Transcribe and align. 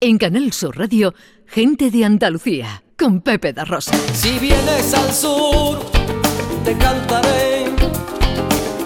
En 0.00 0.16
Canal 0.16 0.52
Sur 0.52 0.78
Radio, 0.78 1.12
Gente 1.44 1.90
de 1.90 2.04
Andalucía, 2.04 2.84
con 2.96 3.20
Pepe 3.20 3.52
da 3.52 3.64
Rosa. 3.64 3.98
Si 4.12 4.38
vienes 4.38 4.94
al 4.94 5.12
sur, 5.12 5.80
te 6.64 6.78
cantaré 6.78 7.64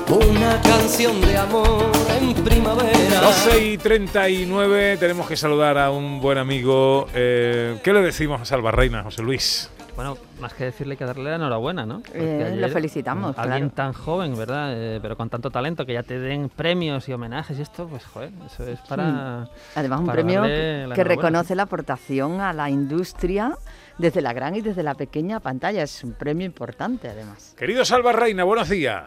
una 0.08 0.58
canción 0.62 1.20
de 1.20 1.36
amor 1.36 1.92
en 2.18 2.32
primavera. 2.42 3.20
12 3.20 3.72
y 3.72 3.76
39, 3.76 4.96
tenemos 4.96 5.28
que 5.28 5.36
saludar 5.36 5.76
a 5.76 5.90
un 5.90 6.18
buen 6.18 6.38
amigo. 6.38 7.06
Eh, 7.12 7.78
¿Qué 7.84 7.92
le 7.92 8.00
decimos 8.00 8.40
a 8.40 8.46
Salva 8.46 8.70
Reina, 8.70 9.02
José 9.02 9.22
Luis? 9.22 9.70
Bueno, 10.02 10.18
más 10.40 10.52
que 10.54 10.64
decirle 10.64 10.96
que 10.96 11.04
darle 11.04 11.30
la 11.30 11.36
enhorabuena, 11.36 11.86
¿no? 11.86 12.02
Eh, 12.12 12.56
lo 12.58 12.68
felicitamos, 12.70 13.38
Alguien 13.38 13.70
claro. 13.70 13.92
tan 13.92 13.92
joven, 13.92 14.36
¿verdad? 14.36 14.72
Eh, 14.74 14.98
pero 15.00 15.16
con 15.16 15.30
tanto 15.30 15.48
talento, 15.48 15.86
que 15.86 15.92
ya 15.92 16.02
te 16.02 16.18
den 16.18 16.48
premios 16.48 17.08
y 17.08 17.12
homenajes 17.12 17.56
y 17.56 17.62
esto, 17.62 17.86
pues 17.86 18.04
joder, 18.06 18.30
eso 18.44 18.66
es 18.66 18.80
para... 18.80 19.46
Además, 19.76 20.00
un 20.00 20.06
para 20.06 20.14
premio 20.14 20.42
que, 20.42 20.90
que 20.92 21.04
reconoce 21.04 21.54
la 21.54 21.62
aportación 21.62 22.40
a 22.40 22.52
la 22.52 22.68
industria 22.68 23.56
desde 23.96 24.22
la 24.22 24.32
gran 24.32 24.56
y 24.56 24.60
desde 24.60 24.82
la 24.82 24.96
pequeña 24.96 25.38
pantalla. 25.38 25.84
Es 25.84 26.02
un 26.02 26.14
premio 26.14 26.46
importante, 26.46 27.08
además. 27.08 27.54
Querido 27.56 27.84
Salva 27.84 28.10
Reina, 28.10 28.42
buenos 28.42 28.68
días. 28.68 29.04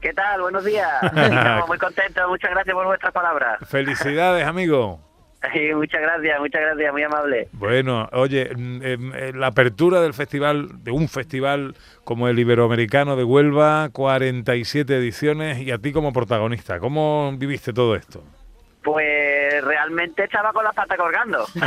¿Qué 0.00 0.14
tal? 0.14 0.40
Buenos 0.40 0.64
días. 0.64 0.90
Estamos 1.02 1.68
muy 1.68 1.76
contentos. 1.76 2.26
Muchas 2.30 2.50
gracias 2.50 2.72
por 2.72 2.86
vuestras 2.86 3.12
palabras. 3.12 3.58
Felicidades, 3.68 4.46
amigo. 4.46 5.00
Sí, 5.54 5.72
muchas 5.74 6.02
gracias, 6.02 6.38
muchas 6.38 6.60
gracias, 6.60 6.92
muy 6.92 7.02
amable. 7.02 7.48
Bueno, 7.52 8.08
oye, 8.12 8.50
mm, 8.54 8.82
em, 8.82 9.14
eh, 9.14 9.32
la 9.34 9.46
apertura 9.46 10.02
del 10.02 10.12
festival, 10.12 10.84
de 10.84 10.90
un 10.90 11.08
festival 11.08 11.74
como 12.04 12.28
el 12.28 12.38
Iberoamericano 12.38 13.16
de 13.16 13.24
Huelva, 13.24 13.88
47 13.90 14.96
ediciones 14.96 15.58
y 15.60 15.70
a 15.70 15.78
ti 15.78 15.92
como 15.92 16.12
protagonista, 16.12 16.78
¿cómo 16.78 17.32
viviste 17.38 17.72
todo 17.72 17.96
esto? 17.96 18.22
Pues 18.82 19.39
realmente 19.60 20.24
estaba 20.24 20.52
con 20.52 20.64
la 20.64 20.72
pata 20.72 20.96
colgando. 20.96 21.46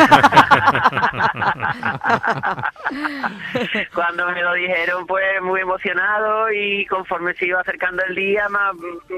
Cuando 3.93 4.27
me 4.31 4.41
lo 4.41 4.53
dijeron, 4.53 5.05
pues 5.07 5.41
muy 5.41 5.61
emocionado 5.61 6.51
y 6.51 6.85
conforme 6.87 7.33
se 7.35 7.45
iba 7.47 7.61
acercando 7.61 8.03
el 8.07 8.15
día, 8.15 8.47
más, 8.49 8.73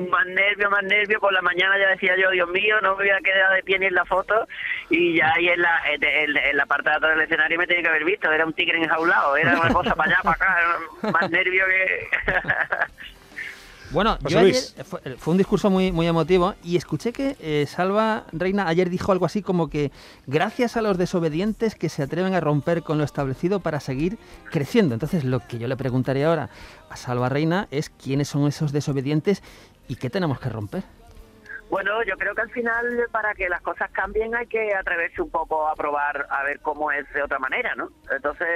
más 0.10 0.26
nervio, 0.28 0.70
más 0.70 0.84
nervio. 0.84 1.20
Por 1.20 1.34
la 1.34 1.42
mañana 1.42 1.78
ya 1.78 1.90
decía 1.90 2.14
yo, 2.22 2.30
Dios 2.32 2.50
mío, 2.50 2.76
no 2.82 2.92
me 2.96 3.04
voy 3.06 3.10
a 3.10 3.20
quedar 3.20 3.54
de 3.54 3.64
pie 3.64 3.80
ni 3.80 3.88
en 3.88 3.96
la 3.96 4.06
foto. 4.06 4.48
Y 4.90 5.18
ya 5.18 5.32
ahí 5.36 5.50
en 5.50 5.62
la, 5.62 5.82
en, 5.92 6.04
en- 6.04 6.58
la 6.58 6.66
parte 6.66 6.90
de 6.90 6.96
atrás 6.96 7.12
del 7.12 7.22
escenario 7.22 7.58
me 7.58 7.68
tenía 7.68 7.84
que 7.84 7.90
haber 7.90 8.06
visto. 8.06 8.32
Era 8.32 8.46
un 8.46 8.54
tigre 8.54 8.78
enjaulado, 8.82 9.36
era 9.38 9.60
una 9.60 9.74
cosa 9.74 9.96
para 9.96 10.12
allá, 10.12 10.20
para 10.24 10.36
acá, 10.36 10.58
más 11.12 11.30
nervio 11.32 11.66
que... 11.66 12.08
Bueno, 13.96 14.18
José 14.22 14.34
yo 14.34 14.40
ayer, 14.40 14.64
fue, 14.84 15.00
fue 15.18 15.32
un 15.32 15.38
discurso 15.38 15.70
muy, 15.70 15.94
muy 15.94 16.06
emotivo 16.06 16.54
y 16.66 16.76
escuché 16.76 17.14
que 17.14 17.38
eh, 17.40 17.66
Salva 17.66 18.26
Reina 18.34 18.68
ayer 18.68 18.90
dijo 18.90 19.14
algo 19.14 19.26
así 19.26 19.42
como 19.42 19.70
que 19.70 19.94
gracias 20.28 20.76
a 20.76 20.82
los 20.82 20.98
desobedientes 20.98 21.76
que 21.76 21.88
se 21.88 22.04
atreven 22.04 22.34
a 22.34 22.42
romper 22.42 22.84
con 22.84 22.98
lo 22.98 23.06
establecido 23.06 23.62
para 23.62 23.80
seguir 23.80 24.18
creciendo. 24.52 24.96
Entonces, 24.96 25.24
lo 25.24 25.40
que 25.48 25.60
yo 25.60 25.70
le 25.70 25.78
preguntaría 25.78 26.28
ahora 26.28 26.50
a 26.90 26.98
Salva 26.98 27.30
Reina 27.30 27.70
es 27.72 27.90
quiénes 27.90 28.28
son 28.28 28.48
esos 28.48 28.74
desobedientes 28.74 29.42
y 29.88 29.96
qué 29.96 30.10
tenemos 30.10 30.42
que 30.42 30.50
romper. 30.50 30.84
Bueno, 31.70 32.04
yo 32.04 32.16
creo 32.18 32.36
que 32.36 32.42
al 32.42 32.52
final 32.52 33.08
para 33.12 33.34
que 33.34 33.50
las 33.50 33.62
cosas 33.62 33.90
cambien 33.92 34.36
hay 34.36 34.46
que 34.48 34.74
atreverse 34.76 35.22
un 35.22 35.32
poco 35.32 35.68
a 35.68 35.76
probar 35.76 36.28
a 36.30 36.44
ver 36.44 36.60
cómo 36.60 36.92
es 36.92 37.12
de 37.14 37.24
otra 37.24 37.40
manera, 37.40 37.74
¿no? 37.76 37.90
Entonces, 38.12 38.48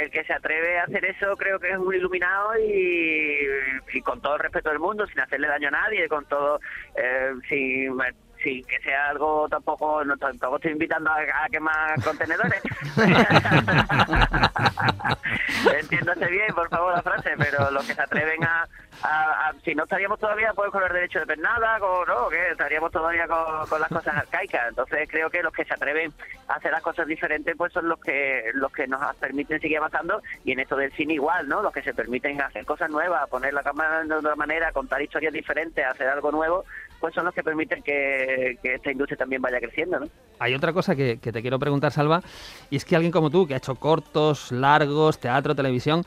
el 0.00 0.10
que 0.10 0.22
se 0.24 0.34
atreve 0.34 0.78
a 0.78 0.84
hacer 0.84 1.04
eso 1.04 1.36
creo 1.36 1.58
que 1.58 1.70
es 1.70 1.78
un 1.78 1.94
iluminado 1.94 2.52
y, 2.58 4.00
con 4.02 4.20
todo 4.20 4.34
el 4.34 4.40
respeto 4.40 4.68
del 4.68 4.78
mundo, 4.78 5.06
sin 5.06 5.20
hacerle 5.20 5.48
daño 5.48 5.68
a 5.68 5.72
nadie, 5.72 6.08
con 6.08 6.26
todo, 6.26 6.60
eh, 6.94 7.32
sin, 7.48 7.98
sin 8.42 8.64
que 8.64 8.78
sea 8.80 9.08
algo 9.08 9.48
tampoco, 9.48 10.04
no, 10.04 10.16
tampoco 10.16 10.56
estoy 10.56 10.72
invitando 10.72 11.10
a 11.10 11.48
quemar 11.50 12.02
contenedores. 12.02 12.62
Entiéndase 15.80 16.26
bien, 16.26 16.54
por 16.54 16.68
favor, 16.68 16.92
la 16.94 17.02
frase, 17.02 17.30
pero 17.38 17.70
los 17.70 17.84
que 17.86 17.94
se 17.94 18.02
atreven 18.02 18.42
a, 18.44 18.66
a- 19.02 19.48
a- 19.48 19.52
si 19.64 19.74
no 19.74 19.84
estaríamos 19.84 20.18
todavía 20.18 20.52
pues 20.54 20.70
con 20.70 20.82
el 20.82 20.92
derecho 20.92 21.20
de 21.20 21.26
pernada, 21.26 21.78
con, 21.78 22.06
¿no? 22.08 22.28
¿Qué? 22.28 22.50
estaríamos 22.50 22.90
todavía 22.90 23.26
con, 23.28 23.66
con 23.68 23.80
las 23.80 23.88
cosas 23.88 24.16
arcaicas. 24.16 24.68
Entonces 24.68 25.08
creo 25.10 25.30
que 25.30 25.42
los 25.42 25.52
que 25.52 25.64
se 25.64 25.74
atreven 25.74 26.12
a 26.48 26.54
hacer 26.54 26.72
las 26.72 26.82
cosas 26.82 27.06
diferentes 27.06 27.54
pues 27.56 27.72
son 27.72 27.88
los 27.88 28.00
que 28.00 28.50
los 28.54 28.72
que 28.72 28.86
nos 28.86 29.00
permiten 29.16 29.60
seguir 29.60 29.78
avanzando 29.78 30.22
y 30.44 30.52
en 30.52 30.60
esto 30.60 30.76
del 30.76 30.92
cine 30.92 31.14
igual, 31.14 31.48
¿no? 31.48 31.62
Los 31.62 31.72
que 31.72 31.82
se 31.82 31.94
permiten 31.94 32.40
hacer 32.40 32.64
cosas 32.64 32.90
nuevas, 32.90 33.28
poner 33.28 33.54
la 33.54 33.62
cámara 33.62 34.02
de 34.02 34.14
otra 34.14 34.36
manera, 34.36 34.72
contar 34.72 35.00
historias 35.02 35.32
diferentes, 35.32 35.84
hacer 35.86 36.08
algo 36.08 36.30
nuevo, 36.32 36.64
pues 37.02 37.16
son 37.16 37.24
los 37.24 37.34
que 37.34 37.42
permiten 37.42 37.82
que, 37.82 38.56
esta 38.62 38.92
industria 38.92 39.18
también 39.18 39.42
vaya 39.42 39.58
creciendo, 39.58 39.98
¿no? 39.98 40.06
Hay 40.38 40.54
otra 40.54 40.72
cosa 40.72 40.94
que, 40.94 41.16
te 41.16 41.42
quiero 41.42 41.58
preguntar, 41.58 41.90
Salva, 41.90 42.22
y 42.70 42.76
es 42.76 42.84
que 42.84 42.94
alguien 42.94 43.10
como 43.10 43.28
tú, 43.28 43.44
que 43.44 43.54
ha 43.54 43.56
hecho 43.56 43.74
cortos, 43.74 44.52
largos, 44.52 45.18
teatro, 45.18 45.56
televisión, 45.56 46.04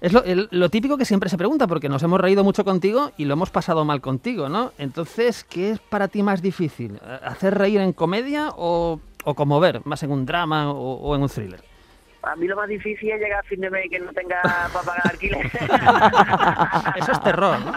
es 0.00 0.12
lo, 0.50 0.70
típico 0.70 0.96
que 0.96 1.04
siempre 1.04 1.28
se 1.28 1.36
pregunta, 1.36 1.66
porque 1.66 1.90
nos 1.90 2.02
hemos 2.02 2.18
reído 2.18 2.44
mucho 2.44 2.64
contigo 2.64 3.12
y 3.18 3.26
lo 3.26 3.34
hemos 3.34 3.50
pasado 3.50 3.84
mal 3.84 4.00
contigo, 4.00 4.48
¿no? 4.48 4.72
Entonces, 4.78 5.44
¿qué 5.44 5.72
es 5.72 5.80
para 5.80 6.08
ti 6.08 6.22
más 6.22 6.40
difícil? 6.40 6.94
¿Eh, 6.94 7.18
¿Hacer 7.22 7.58
reír 7.58 7.80
en 7.80 7.92
comedia 7.92 8.48
o, 8.56 9.00
o 9.24 9.34
conmover, 9.34 9.82
más 9.84 10.02
en 10.02 10.12
un 10.12 10.24
drama 10.24 10.72
o 10.72 11.14
en 11.14 11.22
un 11.22 11.28
thriller? 11.28 11.71
A 12.22 12.36
mí 12.36 12.46
lo 12.46 12.56
más 12.56 12.68
difícil 12.68 13.10
es 13.10 13.20
llegar 13.20 13.40
a 13.40 13.42
fin 13.42 13.60
de 13.60 13.70
mes 13.70 13.86
y 13.86 13.90
que 13.90 13.98
no 13.98 14.12
tenga 14.12 14.40
para 14.72 14.84
pagar 14.84 15.10
alquiler. 15.10 15.46
Eso 16.96 17.12
es 17.12 17.22
terror, 17.22 17.58
¿no? 17.60 17.72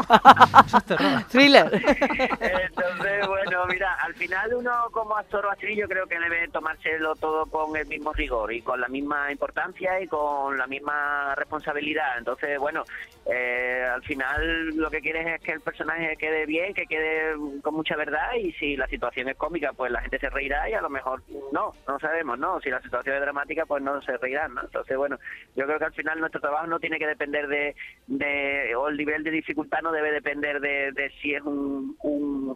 Eso 0.66 0.78
es 0.78 0.85
terror. 0.85 1.23
Thriller. 1.29 1.72
Entonces, 1.73 3.28
bueno, 3.28 3.66
mira, 3.67 3.94
al 4.01 4.13
final 4.13 4.53
uno 4.53 4.72
como 4.91 5.16
actor 5.17 5.45
o 5.45 5.51
actriz 5.51 5.78
yo 5.78 5.88
creo 5.88 6.05
que 6.05 6.19
debe 6.19 6.47
tomárselo 6.50 7.16
todo 7.16 7.45
con 7.47 7.75
el 7.75 7.88
mismo 7.88 8.13
rigor 8.13 8.53
y 8.53 8.61
con 8.61 8.79
la 8.79 8.88
misma 8.88 9.31
importancia 9.31 10.00
y 10.00 10.07
con 10.07 10.57
la 10.57 10.67
misma 10.67 11.34
responsabilidad. 11.35 12.17
Entonces, 12.17 12.59
bueno, 12.59 12.84
eh, 13.27 13.83
al 13.91 14.03
final 14.03 14.67
lo 14.75 14.91
que 14.91 15.01
quieres 15.01 15.25
es 15.25 15.41
que 15.41 15.53
el 15.53 15.61
personaje 15.61 16.15
quede 16.17 16.45
bien, 16.45 16.75
que 16.75 16.85
quede 16.85 17.33
con 17.63 17.73
mucha 17.73 17.95
verdad 17.95 18.33
y 18.39 18.51
si 18.53 18.77
la 18.77 18.87
situación 18.87 19.27
es 19.29 19.35
cómica, 19.35 19.73
pues 19.73 19.91
la 19.91 20.01
gente 20.01 20.19
se 20.19 20.29
reirá 20.29 20.69
y 20.69 20.73
a 20.73 20.81
lo 20.81 20.91
mejor 20.91 21.23
no, 21.51 21.73
no 21.87 21.99
sabemos, 21.99 22.37
¿no? 22.37 22.61
Si 22.61 22.69
la 22.69 22.81
situación 22.83 23.15
es 23.15 23.21
dramática, 23.21 23.65
pues 23.65 23.81
no 23.81 23.99
se 24.03 24.15
reirán, 24.17 24.53
¿no? 24.53 24.61
Entonces, 24.61 24.95
bueno, 24.95 25.17
yo 25.55 25.65
creo 25.65 25.79
que 25.79 25.85
al 25.85 25.93
final 25.93 26.19
nuestro 26.19 26.39
trabajo 26.39 26.67
no 26.67 26.79
tiene 26.79 26.99
que 26.99 27.07
depender 27.07 27.47
de, 27.47 27.75
de 28.05 28.75
o 28.75 28.89
el 28.89 28.97
nivel 28.97 29.23
de 29.23 29.31
dificultad 29.31 29.81
no 29.81 29.91
debe 29.91 30.11
depender 30.11 30.59
de, 30.61 31.11
si 31.21 31.33
es 31.33 31.41
un, 31.41 31.95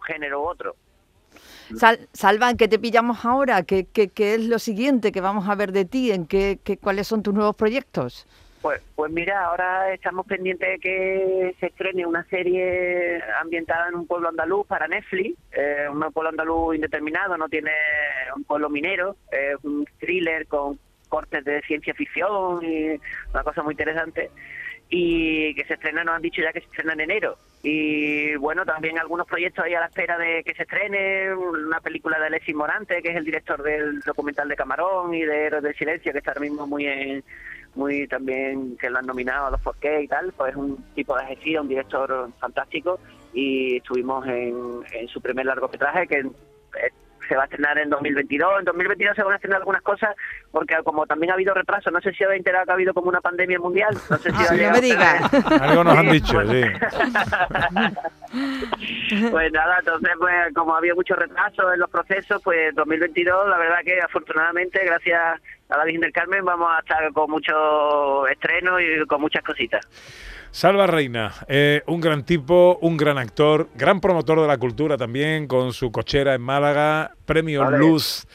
género 0.05 0.41
u 0.41 0.45
otro. 0.45 0.75
Sal- 1.75 2.07
Salva, 2.13 2.49
¿en 2.49 2.57
qué 2.57 2.67
te 2.67 2.79
pillamos 2.79 3.25
ahora? 3.25 3.63
¿Qué, 3.63 3.85
qué, 3.91 4.09
qué 4.09 4.35
es 4.35 4.45
lo 4.45 4.59
siguiente 4.59 5.11
que 5.11 5.21
vamos 5.21 5.47
a 5.49 5.55
ver 5.55 5.71
de 5.71 5.85
ti? 5.85 6.11
¿En 6.11 6.25
qué, 6.25 6.59
qué, 6.63 6.77
¿Cuáles 6.77 7.07
son 7.07 7.21
tus 7.23 7.33
nuevos 7.33 7.55
proyectos? 7.55 8.25
Pues, 8.61 8.81
pues 8.95 9.11
mira, 9.11 9.45
ahora 9.45 9.93
estamos 9.93 10.25
pendientes 10.25 10.67
de 10.67 10.79
que 10.79 11.55
se 11.59 11.67
estrene 11.67 12.05
una 12.05 12.25
serie 12.25 13.23
ambientada 13.39 13.87
en 13.87 13.95
un 13.95 14.05
pueblo 14.05 14.27
andaluz 14.29 14.67
para 14.67 14.87
Netflix, 14.87 15.37
eh, 15.53 15.87
un 15.89 15.99
pueblo 16.11 16.29
andaluz 16.29 16.75
indeterminado, 16.75 17.37
no 17.37 17.47
tiene 17.47 17.71
un 18.35 18.43
pueblo 18.43 18.69
minero, 18.69 19.15
es 19.31 19.55
un 19.63 19.85
thriller 19.99 20.45
con 20.47 20.77
cortes 21.07 21.45
de 21.45 21.61
ciencia 21.61 21.93
ficción 21.93 22.63
y 22.63 22.99
una 23.33 23.43
cosa 23.43 23.63
muy 23.63 23.73
interesante. 23.73 24.29
Y 24.89 25.53
que 25.55 25.65
se 25.65 25.75
estrena, 25.75 26.03
nos 26.03 26.15
han 26.15 26.21
dicho 26.21 26.41
ya 26.41 26.51
que 26.51 26.61
se 26.61 26.65
estrena 26.65 26.93
en 26.93 27.01
enero. 27.01 27.37
Y 27.61 28.35
bueno, 28.37 28.65
también 28.65 28.97
algunos 28.97 29.27
proyectos 29.27 29.63
ahí 29.63 29.73
a 29.75 29.81
la 29.81 29.85
espera 29.85 30.17
de 30.17 30.43
que 30.43 30.55
se 30.55 30.63
estrene, 30.63 31.33
una 31.33 31.79
película 31.79 32.19
de 32.19 32.25
Alexis 32.25 32.55
Morante, 32.55 33.01
que 33.01 33.09
es 33.09 33.15
el 33.15 33.25
director 33.25 33.61
del 33.61 33.99
documental 34.01 34.49
de 34.49 34.55
Camarón 34.55 35.13
y 35.13 35.23
de 35.23 35.45
Héroes 35.45 35.63
del 35.63 35.75
Silencio, 35.75 36.11
que 36.11 36.17
está 36.17 36.31
ahora 36.31 36.41
mismo 36.41 36.65
muy 36.65 36.87
en, 36.87 37.23
muy 37.75 38.07
también 38.07 38.77
que 38.77 38.89
lo 38.89 38.99
han 38.99 39.05
nominado 39.05 39.47
a 39.47 39.51
los 39.51 39.61
4K 39.61 40.03
y 40.03 40.07
tal, 40.07 40.33
pues 40.33 40.51
es 40.51 40.57
un 40.57 40.77
tipo 40.95 41.15
de 41.17 41.25
gestión, 41.25 41.63
un 41.63 41.69
director 41.69 42.29
fantástico 42.39 42.99
y 43.33 43.77
estuvimos 43.77 44.25
en, 44.27 44.81
en 44.91 45.07
su 45.07 45.21
primer 45.21 45.45
largometraje 45.45 46.07
que 46.07 46.19
eh, 46.19 46.91
se 47.27 47.35
va 47.35 47.43
a 47.43 47.45
estrenar 47.45 47.77
en 47.77 47.89
2022. 47.89 48.59
En 48.59 48.65
2022 48.65 49.15
se 49.15 49.23
van 49.23 49.33
a 49.33 49.35
estrenar 49.35 49.59
algunas 49.59 49.83
cosas 49.83 50.15
porque 50.51 50.75
como 50.83 51.05
también 51.05 51.31
ha 51.31 51.35
habido 51.35 51.53
retraso, 51.53 51.91
no 51.91 52.01
sé 52.01 52.11
si 52.13 52.23
habéis 52.23 52.39
enterado 52.39 52.65
que 52.65 52.71
ha 52.71 52.75
habido 52.75 52.93
como 52.93 53.09
una 53.09 53.21
pandemia 53.21 53.59
mundial, 53.59 53.95
no 54.09 54.17
sé 54.17 54.31
si 54.31 54.37
Ah, 54.37 54.67
no 54.67 54.71
me 54.71 54.81
digas. 54.81 55.33
Algo 55.61 55.83
nos 55.83 55.97
han 55.97 56.09
dicho, 56.11 56.41
sí. 56.47 56.63
Pues 59.31 59.51
nada, 59.51 59.77
entonces 59.79 60.11
pues 60.19 60.53
como 60.53 60.75
había 60.75 60.93
mucho 60.93 61.15
retraso 61.15 61.73
en 61.73 61.79
los 61.79 61.89
procesos, 61.89 62.39
pues 62.43 62.75
2022 62.75 63.49
la 63.49 63.57
verdad 63.57 63.79
que 63.83 63.99
afortunadamente 63.99 64.79
gracias 64.85 65.41
a 65.69 65.77
la 65.77 65.83
Virgen 65.83 66.01
del 66.01 66.11
Carmen 66.11 66.45
vamos 66.45 66.69
a 66.71 66.79
estar 66.79 67.11
con 67.13 67.31
mucho 67.31 68.27
estreno 68.27 68.79
y 68.79 69.05
con 69.07 69.21
muchas 69.21 69.43
cositas. 69.43 69.87
Salva 70.51 70.87
Reina, 70.87 71.31
eh, 71.47 71.83
un 71.87 72.01
gran 72.01 72.23
tipo, 72.23 72.77
un 72.81 72.97
gran 72.97 73.17
actor, 73.19 73.69
gran 73.75 73.99
promotor 74.01 74.41
de 74.41 74.47
la 74.47 74.57
cultura 74.57 74.97
también, 74.97 75.47
con 75.47 75.73
su 75.73 75.91
cochera 75.91 76.33
en 76.33 76.41
Málaga, 76.41 77.11
premio 77.29 77.61
Vale. 77.61 77.77
Luz 77.77 78.25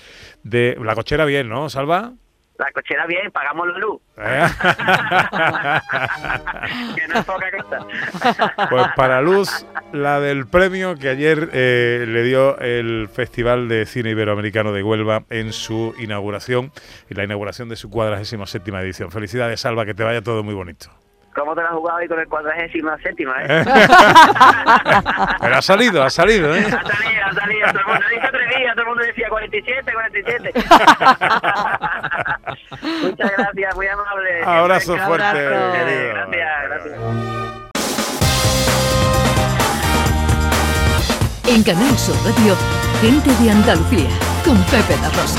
de... 0.44 0.78
La 0.80 0.94
cochera 0.94 1.24
bien, 1.24 1.48
¿no, 1.48 1.68
Salva? 1.68 2.12
La 2.56 2.70
cochera 2.70 3.04
bien, 3.06 3.32
pagamos 3.32 3.66
la 3.66 3.78
luz. 3.78 4.00
¿Eh? 4.16 4.46
que 6.94 7.08
no 7.08 7.18
es 7.18 7.24
poca 7.24 7.50
cosa. 7.50 7.84
Pues 8.70 8.86
para 8.94 9.20
Luz, 9.20 9.66
la 9.92 10.20
del 10.20 10.46
premio 10.46 10.94
que 10.94 11.08
ayer 11.08 11.50
eh, 11.52 12.04
le 12.06 12.22
dio 12.22 12.56
el 12.58 13.08
Festival 13.12 13.68
de 13.68 13.86
Cine 13.86 14.10
Iberoamericano 14.10 14.72
de 14.72 14.84
Huelva 14.84 15.24
en 15.30 15.52
su 15.52 15.96
inauguración 15.98 16.70
y 17.10 17.14
la 17.14 17.24
inauguración 17.24 17.68
de 17.68 17.74
su 17.74 17.90
47 17.90 18.70
edición. 18.78 19.10
Felicidades, 19.10 19.60
Salva, 19.60 19.84
que 19.84 19.94
te 19.94 20.04
vaya 20.04 20.22
todo 20.22 20.44
muy 20.44 20.54
bonito. 20.54 20.90
¿Cómo 21.34 21.54
te 21.54 21.60
la 21.62 21.68
has 21.68 21.74
jugado 21.74 21.98
ahí 21.98 22.08
con 22.08 22.18
el 22.20 22.28
cuadragésima 22.28 22.96
séptima, 22.98 23.34
eh? 23.42 23.46
Pero 25.40 25.56
ha 25.56 25.62
salido, 25.62 26.02
ha 26.02 26.10
salido, 26.10 26.54
¿eh? 26.54 26.64
Ha 26.64 26.70
salido, 26.70 27.26
ha 27.26 27.32
salido. 27.34 27.66
Todo 27.72 27.80
el 27.80 27.86
mundo 27.86 28.04
dice 28.08 28.28
tres 28.30 28.56
días, 28.56 28.72
todo 28.74 28.82
el 28.82 28.88
mundo 28.88 29.02
decía 29.04 29.28
47, 29.28 29.92
47. 29.92 30.52
Muchas 33.02 33.32
gracias, 33.36 33.74
muy 33.76 33.86
amable. 33.88 34.42
Abrazo 34.44 34.96
fuerte, 34.98 35.26
abrazo. 35.26 35.72
querido. 35.72 36.14
Gracias, 36.14 36.62
gracias. 36.68 36.98
En 41.46 41.62
Canal 41.62 41.98
Sur 41.98 42.16
Radio, 42.24 42.56
gente 43.00 43.30
de 43.42 43.50
Andalucía, 43.50 44.08
con 44.44 44.56
Pepe 44.64 44.96
da 45.02 45.08
Rosa. 45.10 45.38